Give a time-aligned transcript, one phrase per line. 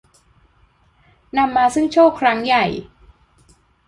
[1.37, 2.65] นำมาซึ่งโชคครั้งใหญ่